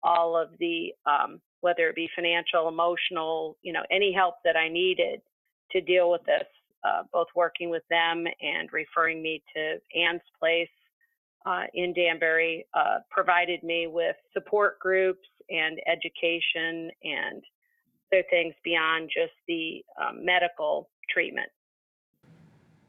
all 0.04 0.38
of 0.38 0.50
the, 0.60 0.94
um, 1.08 1.42
whether 1.62 1.90
it 1.90 1.96
be 1.96 2.08
financial, 2.16 2.68
emotional, 2.68 3.58
you 3.64 3.74
know, 3.74 3.84
any 3.90 4.14
help 4.14 4.36
that 4.46 4.56
I 4.56 4.70
needed 4.70 5.22
to 5.72 5.82
deal 5.82 6.12
with 6.12 6.24
this 6.26 6.46
uh, 6.84 7.04
both 7.12 7.28
working 7.36 7.70
with 7.70 7.84
them 7.90 8.26
and 8.42 8.70
referring 8.72 9.22
me 9.22 9.44
to 9.56 9.78
Ann's 9.98 10.22
Place 10.40 10.70
uh, 11.46 11.64
in 11.74 11.94
Danbury, 11.94 12.66
uh, 12.74 13.00
provided 13.10 13.64
me 13.64 13.88
with 13.88 14.16
support 14.34 14.80
groups 14.80 15.28
and 15.50 15.80
education 15.88 16.92
and 17.04 17.44
other 18.12 18.24
things 18.30 18.54
beyond 18.64 19.10
just 19.16 19.34
the 19.48 19.84
um, 20.02 20.26
medical 20.26 20.90
treatment. 21.10 21.50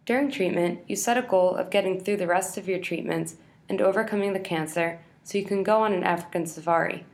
During 0.04 0.30
treatment, 0.30 0.80
you 0.88 0.96
set 0.96 1.18
a 1.18 1.22
goal 1.22 1.54
of 1.54 1.70
getting 1.70 2.00
through 2.00 2.16
the 2.16 2.26
rest 2.26 2.58
of 2.58 2.68
your 2.68 2.80
treatments 2.80 3.36
and 3.68 3.80
overcoming 3.80 4.32
the 4.32 4.40
cancer 4.40 5.00
so 5.22 5.38
you 5.38 5.44
can 5.44 5.62
go 5.62 5.82
on 5.82 5.92
an 5.92 6.02
African 6.02 6.46
safari. 6.46 7.04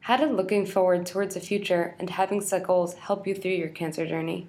How 0.00 0.18
did 0.18 0.32
looking 0.32 0.66
forward 0.66 1.06
towards 1.06 1.34
the 1.34 1.40
future 1.40 1.94
and 1.98 2.10
having 2.10 2.42
set 2.42 2.64
goals 2.64 2.94
help 2.94 3.26
you 3.26 3.34
through 3.34 3.52
your 3.52 3.70
cancer 3.70 4.06
journey? 4.06 4.48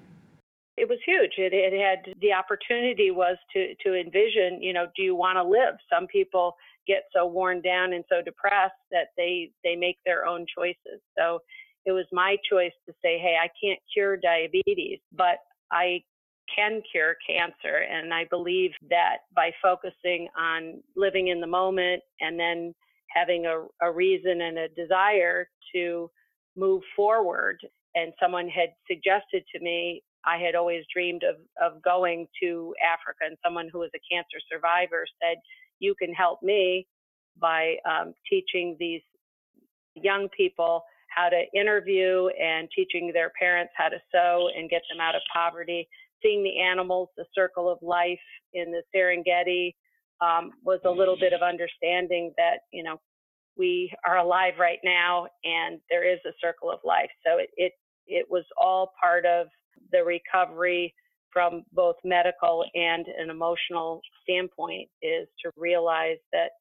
It 0.77 0.89
was 0.89 0.99
huge. 1.05 1.33
It, 1.37 1.53
it 1.53 1.73
had 1.73 2.13
the 2.19 2.33
opportunity 2.33 3.11
was 3.11 3.37
to 3.53 3.75
to 3.83 3.99
envision, 3.99 4.61
you 4.61 4.73
know, 4.73 4.87
do 4.95 5.03
you 5.03 5.15
want 5.15 5.37
to 5.37 5.43
live? 5.43 5.75
Some 5.93 6.07
people 6.07 6.55
get 6.87 7.03
so 7.15 7.25
worn 7.25 7.61
down 7.61 7.93
and 7.93 8.03
so 8.09 8.21
depressed 8.21 8.73
that 8.91 9.07
they 9.17 9.51
they 9.63 9.75
make 9.75 9.97
their 10.05 10.25
own 10.25 10.45
choices. 10.57 11.01
So 11.17 11.39
it 11.85 11.91
was 11.91 12.05
my 12.11 12.35
choice 12.49 12.73
to 12.87 12.93
say, 13.01 13.19
hey, 13.19 13.37
I 13.41 13.47
can't 13.63 13.79
cure 13.93 14.17
diabetes, 14.17 14.99
but 15.15 15.37
I 15.71 16.03
can 16.53 16.81
cure 16.91 17.15
cancer. 17.25 17.85
And 17.89 18.13
I 18.13 18.25
believe 18.29 18.71
that 18.89 19.17
by 19.35 19.51
focusing 19.61 20.27
on 20.37 20.81
living 20.95 21.29
in 21.29 21.41
the 21.41 21.47
moment 21.47 22.01
and 22.21 22.39
then 22.39 22.73
having 23.07 23.45
a, 23.45 23.65
a 23.81 23.91
reason 23.91 24.41
and 24.41 24.57
a 24.57 24.67
desire 24.69 25.47
to 25.73 26.09
move 26.57 26.81
forward. 26.95 27.59
And 27.93 28.13
someone 28.21 28.49
had 28.49 28.69
suggested 28.87 29.43
to 29.53 29.61
me 29.61 30.03
I 30.25 30.37
had 30.37 30.55
always 30.55 30.83
dreamed 30.91 31.23
of, 31.23 31.35
of 31.61 31.81
going 31.81 32.27
to 32.41 32.73
Africa. 32.83 33.25
And 33.27 33.37
someone 33.43 33.69
who 33.71 33.79
was 33.79 33.91
a 33.95 33.99
cancer 34.11 34.37
survivor 34.51 35.05
said, 35.21 35.37
You 35.79 35.95
can 35.95 36.13
help 36.13 36.41
me 36.41 36.87
by 37.39 37.75
um, 37.89 38.13
teaching 38.29 38.75
these 38.79 39.01
young 39.95 40.27
people 40.35 40.83
how 41.15 41.29
to 41.29 41.43
interview 41.57 42.27
and 42.41 42.67
teaching 42.75 43.11
their 43.13 43.31
parents 43.39 43.71
how 43.77 43.87
to 43.87 43.97
sew 44.11 44.49
and 44.55 44.69
get 44.69 44.81
them 44.89 44.99
out 44.99 45.15
of 45.15 45.21
poverty. 45.33 45.87
Seeing 46.21 46.43
the 46.43 46.59
animals, 46.59 47.09
the 47.17 47.25
circle 47.33 47.69
of 47.69 47.77
life 47.81 48.19
in 48.53 48.71
the 48.71 48.81
Serengeti 48.93 49.75
um, 50.21 50.51
was 50.63 50.79
a 50.85 50.89
little 50.89 51.17
bit 51.17 51.33
of 51.33 51.41
understanding 51.41 52.33
that, 52.37 52.59
you 52.71 52.83
know, 52.83 52.99
we 53.57 53.93
are 54.05 54.17
alive 54.17 54.53
right 54.59 54.79
now 54.83 55.27
and 55.43 55.79
there 55.89 56.09
is 56.09 56.19
a 56.25 56.31
circle 56.41 56.69
of 56.69 56.79
life. 56.83 57.09
So 57.25 57.37
it, 57.37 57.49
it, 57.55 57.73
it 58.07 58.25
was 58.29 58.43
all 58.59 58.93
part 59.01 59.25
of 59.25 59.47
the 59.91 60.03
recovery 60.03 60.93
from 61.31 61.63
both 61.73 61.95
medical 62.03 62.63
and 62.75 63.05
an 63.19 63.29
emotional 63.29 64.01
standpoint 64.23 64.87
is 65.01 65.27
to 65.43 65.51
realize 65.57 66.17
that 66.31 66.51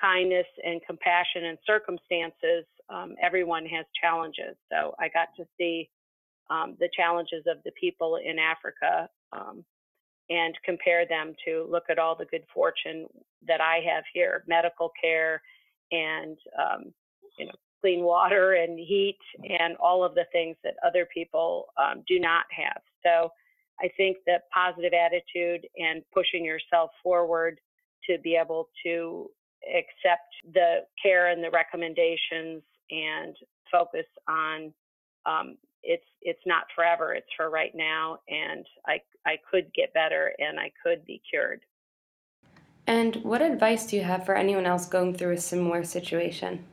kindness 0.00 0.46
and 0.64 0.80
compassion 0.86 1.46
and 1.46 1.58
circumstances, 1.66 2.64
um, 2.88 3.14
everyone 3.22 3.66
has 3.66 3.84
challenges. 4.00 4.56
So 4.70 4.94
I 5.00 5.08
got 5.08 5.28
to 5.38 5.44
see 5.58 5.90
um, 6.50 6.76
the 6.78 6.88
challenges 6.96 7.44
of 7.48 7.58
the 7.64 7.72
people 7.80 8.18
in 8.24 8.38
Africa 8.38 9.08
um, 9.32 9.64
and 10.30 10.54
compare 10.64 11.06
them 11.06 11.34
to 11.44 11.66
look 11.68 11.84
at 11.90 11.98
all 11.98 12.14
the 12.14 12.26
good 12.26 12.44
fortune 12.54 13.06
that 13.48 13.60
I 13.60 13.80
have 13.92 14.04
here, 14.12 14.44
medical 14.46 14.92
care 15.02 15.42
and 15.90 16.36
um, 16.58 16.92
you 17.38 17.46
know 17.46 17.52
clean 17.86 18.02
water 18.02 18.54
and 18.54 18.78
heat 18.78 19.18
and 19.48 19.76
all 19.76 20.02
of 20.02 20.14
the 20.14 20.24
things 20.32 20.56
that 20.64 20.74
other 20.84 21.06
people 21.14 21.66
um, 21.78 22.02
do 22.08 22.18
not 22.18 22.44
have. 22.50 22.82
So 23.04 23.30
I 23.80 23.88
think 23.96 24.16
that 24.26 24.42
positive 24.52 24.92
attitude 24.92 25.68
and 25.76 26.02
pushing 26.12 26.44
yourself 26.44 26.90
forward 27.00 27.60
to 28.10 28.18
be 28.18 28.36
able 28.36 28.68
to 28.84 29.30
accept 29.68 30.34
the 30.52 30.78
care 31.00 31.30
and 31.30 31.44
the 31.44 31.50
recommendations 31.50 32.62
and 32.90 33.36
focus 33.70 34.06
on 34.28 34.72
um, 35.26 35.56
it's 35.82 36.04
it's 36.22 36.40
not 36.46 36.64
forever. 36.74 37.14
It's 37.14 37.26
for 37.36 37.50
right 37.50 37.72
now, 37.74 38.18
and 38.28 38.66
I 38.86 38.98
I 39.24 39.36
could 39.48 39.72
get 39.74 39.94
better 39.94 40.32
and 40.38 40.58
I 40.58 40.72
could 40.82 41.04
be 41.04 41.20
cured. 41.28 41.60
And 42.88 43.16
what 43.16 43.42
advice 43.42 43.86
do 43.86 43.96
you 43.96 44.02
have 44.02 44.24
for 44.24 44.36
anyone 44.36 44.66
else 44.66 44.86
going 44.86 45.14
through 45.14 45.34
a 45.34 45.38
similar 45.38 45.84
situation? 45.84 46.64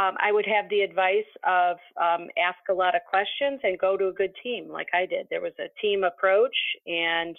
Um, 0.00 0.14
I 0.18 0.32
would 0.32 0.46
have 0.46 0.70
the 0.70 0.80
advice 0.80 1.30
of 1.46 1.76
um, 2.00 2.28
ask 2.38 2.58
a 2.70 2.74
lot 2.74 2.94
of 2.94 3.02
questions 3.08 3.60
and 3.62 3.78
go 3.78 3.96
to 3.96 4.08
a 4.08 4.12
good 4.12 4.32
team, 4.42 4.68
like 4.70 4.86
I 4.94 5.04
did. 5.04 5.26
There 5.28 5.42
was 5.42 5.52
a 5.58 5.68
team 5.80 6.04
approach, 6.04 6.56
and 6.86 7.36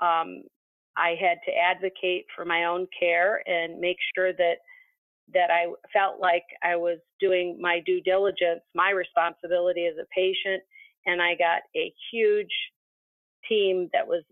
um, 0.00 0.42
I 0.96 1.16
had 1.18 1.38
to 1.46 1.52
advocate 1.52 2.26
for 2.36 2.44
my 2.44 2.64
own 2.64 2.86
care 2.98 3.42
and 3.48 3.80
make 3.80 3.96
sure 4.14 4.32
that 4.32 4.56
that 5.32 5.50
I 5.50 5.72
felt 5.92 6.20
like 6.20 6.44
I 6.62 6.76
was 6.76 6.98
doing 7.18 7.56
my 7.58 7.80
due 7.86 8.02
diligence, 8.02 8.60
my 8.74 8.90
responsibility 8.90 9.86
as 9.86 9.94
a 9.96 10.06
patient, 10.14 10.62
and 11.06 11.22
I 11.22 11.34
got 11.34 11.62
a 11.74 11.90
huge 12.12 12.52
team 13.48 13.88
that 13.94 14.06
was 14.06 14.22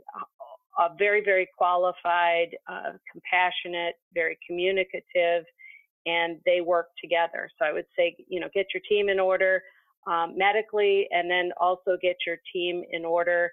uh, 0.79 0.89
very, 0.99 1.23
very 1.25 1.49
qualified, 1.57 2.49
uh, 2.71 2.93
compassionate, 3.11 3.95
very 4.13 4.39
communicative, 4.47 5.45
and 6.07 6.39
they 6.45 6.61
work 6.61 6.89
together. 7.01 7.49
So 7.59 7.65
I 7.65 7.73
would 7.73 7.87
say, 7.97 8.17
you 8.29 8.41
know, 8.41 8.49
get 8.55 8.67
your 8.75 8.83
team 8.89 9.09
in 9.09 9.21
order 9.21 9.63
um, 10.07 10.35
medically, 10.37 11.07
and 11.11 11.31
then 11.31 11.51
also 11.61 11.97
get 12.01 12.17
your 12.27 12.37
team 12.53 12.83
in 12.91 13.05
order 13.05 13.53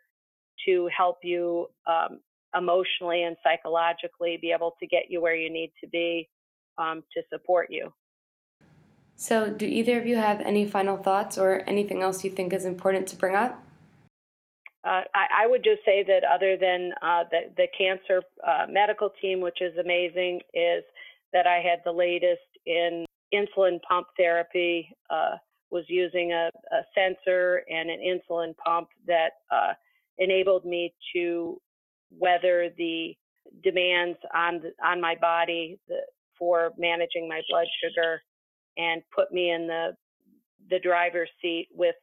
to 0.65 0.89
help 0.95 1.17
you 1.23 1.67
um, 1.87 2.19
emotionally 2.57 3.23
and 3.23 3.35
psychologically 3.43 4.37
be 4.41 4.51
able 4.51 4.75
to 4.79 4.87
get 4.87 5.03
you 5.09 5.21
where 5.21 5.35
you 5.35 5.51
need 5.51 5.71
to 5.81 5.87
be 5.87 6.27
um, 6.77 7.03
to 7.13 7.21
support 7.31 7.67
you. 7.69 7.93
So, 9.15 9.49
do 9.49 9.65
either 9.65 9.99
of 9.99 10.07
you 10.07 10.15
have 10.15 10.39
any 10.41 10.65
final 10.65 10.97
thoughts 10.97 11.37
or 11.37 11.63
anything 11.67 12.01
else 12.01 12.23
you 12.23 12.31
think 12.31 12.53
is 12.53 12.65
important 12.65 13.07
to 13.09 13.17
bring 13.17 13.35
up? 13.35 13.61
Uh, 14.85 15.01
I, 15.13 15.43
I, 15.43 15.47
would 15.47 15.61
just 15.61 15.83
say 15.83 16.05
that 16.07 16.23
other 16.23 16.55
than 16.55 16.93
uh, 17.01 17.25
the, 17.29 17.51
the 17.57 17.67
cancer 17.77 18.23
uh, 18.47 18.65
medical 18.69 19.09
team, 19.21 19.41
which 19.41 19.61
is 19.61 19.77
amazing, 19.77 20.39
is 20.53 20.85
that 21.33 21.47
I 21.47 21.57
had 21.57 21.79
the 21.85 21.91
latest 21.91 22.41
in 22.65 23.05
insulin 23.33 23.79
pump 23.87 24.07
therapy, 24.17 24.89
uh, 25.09 25.35
was 25.71 25.85
using 25.87 26.31
a, 26.31 26.49
a, 26.71 26.81
sensor 26.95 27.61
and 27.69 27.89
an 27.89 27.99
insulin 27.99 28.55
pump 28.57 28.87
that 29.05 29.33
uh, 29.51 29.73
enabled 30.17 30.65
me 30.65 30.93
to 31.15 31.61
weather 32.11 32.69
the 32.77 33.15
demands 33.63 34.17
on 34.33 34.61
on 34.83 34.99
my 34.99 35.15
body 35.15 35.79
the, 35.87 35.97
for 36.37 36.71
managing 36.77 37.27
my 37.27 37.41
blood 37.49 37.67
sugar 37.83 38.21
and 38.77 39.01
put 39.15 39.31
me 39.31 39.51
in 39.51 39.67
the 39.67 39.95
the 40.69 40.79
driver's 40.79 41.29
seat 41.41 41.67
with 41.71 41.95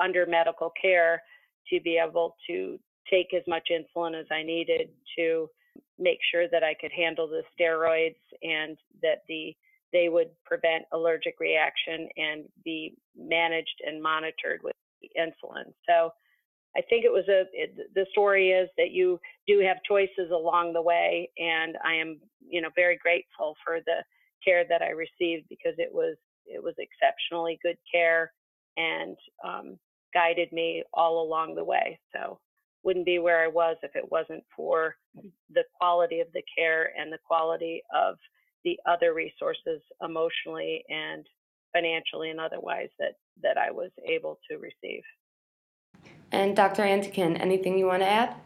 under 0.00 0.26
medical 0.26 0.72
care 0.80 1.22
to 1.70 1.80
be 1.80 2.00
able 2.04 2.36
to 2.48 2.78
take 3.10 3.32
as 3.34 3.42
much 3.46 3.68
insulin 3.70 4.18
as 4.18 4.26
I 4.30 4.42
needed 4.42 4.88
to 5.18 5.48
make 5.98 6.18
sure 6.30 6.48
that 6.48 6.62
I 6.62 6.74
could 6.80 6.92
handle 6.92 7.28
the 7.28 7.42
steroids 7.58 8.16
and 8.42 8.76
that 9.02 9.22
the 9.28 9.54
they 9.92 10.08
would 10.08 10.30
prevent 10.44 10.84
allergic 10.92 11.36
reaction 11.38 12.08
and 12.16 12.44
be 12.64 12.96
managed 13.16 13.80
and 13.86 14.02
monitored 14.02 14.60
with 14.64 14.74
insulin. 15.16 15.72
So 15.88 16.10
I 16.76 16.80
think 16.90 17.04
it 17.04 17.12
was 17.12 17.28
a 17.28 17.44
it, 17.52 17.94
the 17.94 18.06
story 18.10 18.50
is 18.50 18.68
that 18.76 18.90
you 18.90 19.20
do 19.46 19.60
have 19.60 19.76
choices 19.88 20.32
along 20.32 20.72
the 20.72 20.82
way, 20.82 21.30
and 21.38 21.76
I 21.84 21.94
am 21.94 22.20
you 22.46 22.60
know 22.60 22.70
very 22.74 22.98
grateful 22.98 23.54
for 23.64 23.78
the 23.86 24.02
care 24.44 24.64
that 24.68 24.82
I 24.82 24.90
received 24.90 25.48
because 25.48 25.74
it 25.78 25.90
was 25.92 26.16
it 26.46 26.62
was 26.62 26.74
exceptionally 26.78 27.58
good 27.62 27.78
care 27.90 28.32
and 28.76 29.16
um, 29.44 29.78
guided 30.12 30.52
me 30.52 30.82
all 30.92 31.22
along 31.22 31.54
the 31.54 31.64
way. 31.64 31.98
So 32.12 32.38
wouldn't 32.84 33.06
be 33.06 33.18
where 33.18 33.42
I 33.42 33.48
was 33.48 33.76
if 33.82 33.96
it 33.96 34.10
wasn't 34.10 34.44
for 34.54 34.96
the 35.52 35.64
quality 35.78 36.20
of 36.20 36.28
the 36.34 36.42
care 36.56 36.92
and 36.98 37.12
the 37.12 37.18
quality 37.26 37.82
of 37.94 38.16
the 38.64 38.78
other 38.86 39.14
resources 39.14 39.80
emotionally 40.02 40.84
and 40.88 41.26
financially 41.72 42.30
and 42.30 42.40
otherwise 42.40 42.88
that 42.98 43.14
that 43.42 43.58
I 43.58 43.70
was 43.70 43.90
able 44.06 44.38
to 44.50 44.58
receive. 44.58 45.02
And 46.32 46.54
Dr. 46.56 46.82
Andikyan, 46.82 47.40
anything 47.40 47.78
you 47.78 47.86
want 47.86 48.02
to 48.02 48.08
add? 48.08 48.36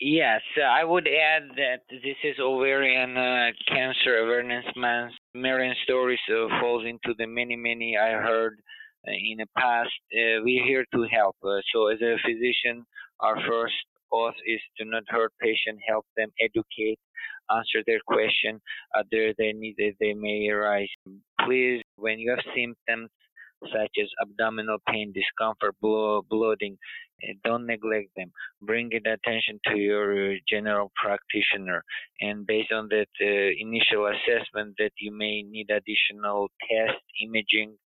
Yes, 0.00 0.42
I 0.62 0.84
would 0.84 1.08
add 1.08 1.48
that 1.56 1.80
this 1.90 2.16
is 2.22 2.36
ovarian 2.38 3.16
uh, 3.16 3.50
cancer 3.66 4.18
awareness 4.18 4.64
month. 4.76 5.12
Marian 5.34 5.74
stories 5.84 6.18
uh, 6.30 6.48
falls 6.60 6.84
into 6.84 7.14
the 7.18 7.26
many, 7.26 7.56
many 7.56 7.96
I 7.96 8.10
heard 8.10 8.58
uh, 9.08 9.12
in 9.12 9.38
the 9.38 9.46
past. 9.56 9.88
Uh, 10.12 10.44
we're 10.44 10.66
here 10.66 10.84
to 10.92 11.06
help. 11.10 11.36
Uh, 11.42 11.60
so, 11.72 11.86
as 11.86 12.00
a 12.02 12.16
physician, 12.26 12.84
our 13.20 13.36
first 13.48 13.74
oath 14.12 14.34
is 14.46 14.60
to 14.78 14.84
not 14.84 15.04
hurt 15.08 15.32
patient, 15.40 15.78
help 15.86 16.06
them 16.16 16.30
educate, 16.40 16.98
answer 17.50 17.82
their 17.86 18.00
question, 18.06 18.60
other 18.94 19.34
their 19.38 19.52
needs 19.52 19.78
they 20.00 20.14
may 20.14 20.48
arise. 20.48 20.88
Please, 21.40 21.82
when 21.96 22.18
you 22.18 22.30
have 22.30 22.44
symptoms 22.54 23.10
such 23.64 23.92
as 24.00 24.08
abdominal 24.20 24.78
pain, 24.88 25.12
discomfort, 25.12 25.74
blow, 25.80 26.22
bloating. 26.28 26.76
Eh, 27.22 27.32
don't 27.44 27.66
neglect 27.66 28.10
them. 28.16 28.30
Bring 28.60 28.88
it 28.92 29.06
attention 29.06 29.58
to 29.68 29.76
your 29.76 30.36
general 30.48 30.92
practitioner, 31.02 31.82
and 32.20 32.46
based 32.46 32.72
on 32.72 32.88
that 32.88 33.08
uh, 33.20 33.50
initial 33.58 34.06
assessment 34.06 34.74
that 34.78 34.92
you 35.00 35.12
may 35.16 35.42
need 35.42 35.70
additional 35.70 36.48
test 36.68 37.00
imaging. 37.22 37.76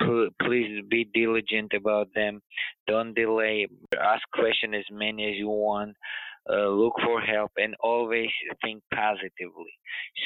Please 0.00 0.82
be 0.88 1.08
diligent 1.14 1.72
about 1.74 2.08
them. 2.14 2.40
Don't 2.86 3.14
delay. 3.14 3.66
Ask 4.00 4.22
questions 4.32 4.74
as 4.76 4.84
many 4.90 5.30
as 5.30 5.36
you 5.36 5.48
want. 5.48 5.96
Uh, 6.50 6.68
look 6.68 6.92
for 7.02 7.22
help 7.22 7.50
and 7.56 7.74
always 7.80 8.28
think 8.62 8.82
positively. 8.92 9.72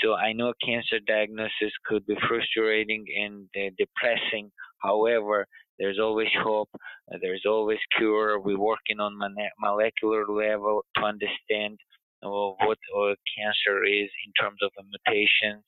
So 0.02 0.14
I 0.14 0.33
know 0.33 0.52
cancer 0.64 0.98
diagnosis 1.07 1.72
could 1.87 2.04
be 2.07 2.16
frustrating 2.26 3.04
and 3.16 3.48
uh, 3.57 3.70
depressing. 3.78 4.50
However, 4.83 5.46
there's 5.78 6.00
always 6.00 6.28
hope. 6.42 6.70
Uh, 6.74 7.18
there's 7.22 7.44
always 7.46 7.78
cure. 7.96 8.40
We're 8.40 8.59
working 8.59 8.98
on 8.98 9.16
molecular 9.61 10.26
level 10.26 10.85
to 10.96 11.04
understand 11.04 11.78
what 12.20 12.78
uh, 12.96 13.14
cancer 13.38 13.85
is 13.85 14.11
in 14.26 14.33
terms 14.40 14.59
of 14.62 14.72
mutations. 14.83 15.64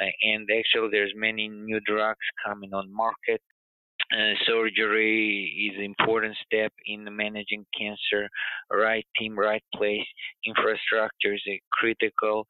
Uh, 0.00 0.06
and 0.22 0.48
actually, 0.56 0.88
there's 0.90 1.12
many 1.16 1.48
new 1.48 1.80
drugs 1.80 2.26
coming 2.44 2.72
on 2.72 2.92
market 2.92 3.40
uh, 4.12 4.34
surgery 4.44 5.70
is 5.70 5.78
an 5.78 5.84
important 5.84 6.36
step 6.44 6.72
in 6.86 7.04
managing 7.16 7.64
cancer. 7.78 8.28
Right 8.72 9.06
team, 9.18 9.38
right 9.38 9.62
place, 9.74 10.06
infrastructure 10.46 11.34
is 11.34 11.42
critical, 11.72 12.46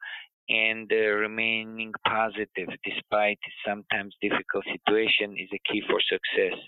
and 0.48 0.90
uh, 0.90 0.96
remaining 0.96 1.92
positive 2.06 2.68
despite 2.84 3.38
sometimes 3.66 4.14
difficult 4.22 4.64
situation 4.64 5.36
is 5.38 5.48
a 5.52 5.60
key 5.70 5.82
for 5.88 6.00
success 6.00 6.58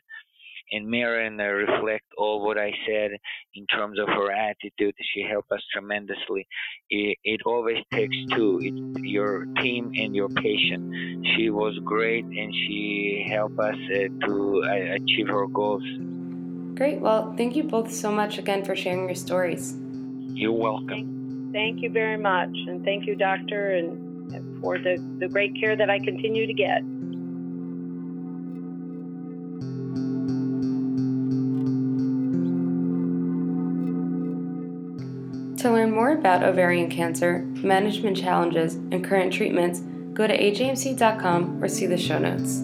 and 0.72 0.88
Marian 0.88 1.38
uh, 1.40 1.44
reflect 1.44 2.06
all 2.16 2.44
what 2.44 2.58
I 2.58 2.72
said 2.86 3.12
in 3.54 3.66
terms 3.66 3.98
of 3.98 4.08
her 4.08 4.32
attitude. 4.32 4.94
She 5.14 5.22
helped 5.22 5.52
us 5.52 5.62
tremendously. 5.72 6.46
It, 6.90 7.18
it 7.24 7.40
always 7.44 7.78
takes 7.92 8.16
two. 8.32 8.58
It's 8.62 9.02
your 9.04 9.44
team 9.60 9.92
and 9.94 10.16
your 10.16 10.28
patient. 10.28 11.26
She 11.36 11.50
was 11.50 11.78
great 11.84 12.24
and 12.24 12.52
she 12.52 13.26
helped 13.30 13.58
us 13.58 13.74
uh, 13.74 14.26
to 14.26 14.64
uh, 14.64 14.94
achieve 14.94 15.28
her 15.28 15.46
goals. 15.46 15.84
Great. 16.74 17.00
Well, 17.00 17.34
thank 17.36 17.54
you 17.54 17.64
both 17.64 17.92
so 17.92 18.10
much 18.10 18.38
again 18.38 18.64
for 18.64 18.74
sharing 18.74 19.06
your 19.06 19.14
stories. 19.14 19.76
You're 20.34 20.52
welcome. 20.52 21.50
Thank, 21.52 21.76
thank 21.76 21.82
you 21.82 21.90
very 21.90 22.16
much. 22.16 22.48
And 22.66 22.82
thank 22.82 23.06
you, 23.06 23.14
doctor, 23.14 23.76
and 23.76 24.60
for 24.62 24.78
the, 24.78 24.96
the 25.18 25.28
great 25.28 25.52
care 25.60 25.76
that 25.76 25.90
I 25.90 25.98
continue 25.98 26.46
to 26.46 26.54
get. 26.54 26.82
About 36.22 36.44
ovarian 36.44 36.88
cancer, 36.88 37.40
management 37.64 38.16
challenges, 38.16 38.76
and 38.76 39.04
current 39.04 39.32
treatments, 39.32 39.80
go 40.12 40.24
to 40.24 40.38
ajmc.com 40.38 41.60
or 41.60 41.66
see 41.66 41.84
the 41.84 41.98
show 41.98 42.16
notes. 42.16 42.62